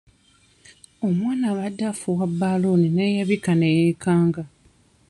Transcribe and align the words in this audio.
Omwana 1.07 1.45
abadde 1.51 1.83
afuuwa 1.91 2.25
bbaaluuni 2.31 2.87
n'eyabika 2.91 3.51
ne 3.55 3.67
yeekanga. 3.77 4.43